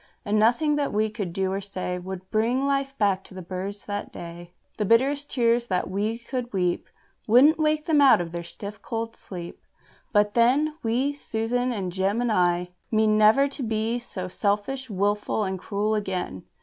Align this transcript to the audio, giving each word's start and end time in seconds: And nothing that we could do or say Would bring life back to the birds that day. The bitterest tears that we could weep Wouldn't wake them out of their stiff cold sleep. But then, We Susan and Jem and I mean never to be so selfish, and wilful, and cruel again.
And 0.25 0.39
nothing 0.39 0.77
that 0.77 0.91
we 0.91 1.11
could 1.11 1.31
do 1.31 1.51
or 1.53 1.61
say 1.61 1.99
Would 1.99 2.31
bring 2.31 2.65
life 2.65 2.97
back 2.97 3.23
to 3.25 3.35
the 3.35 3.43
birds 3.43 3.85
that 3.85 4.11
day. 4.11 4.51
The 4.79 4.83
bitterest 4.85 5.29
tears 5.29 5.67
that 5.67 5.91
we 5.91 6.17
could 6.17 6.51
weep 6.51 6.87
Wouldn't 7.27 7.59
wake 7.59 7.85
them 7.85 8.01
out 8.01 8.19
of 8.19 8.31
their 8.31 8.43
stiff 8.43 8.81
cold 8.81 9.15
sleep. 9.15 9.61
But 10.11 10.33
then, 10.33 10.75
We 10.81 11.13
Susan 11.13 11.71
and 11.71 11.91
Jem 11.91 12.19
and 12.19 12.31
I 12.31 12.71
mean 12.91 13.15
never 13.15 13.47
to 13.49 13.61
be 13.61 13.99
so 13.99 14.27
selfish, 14.27 14.89
and 14.89 14.97
wilful, 14.97 15.43
and 15.43 15.59
cruel 15.59 15.93
again. 15.93 16.45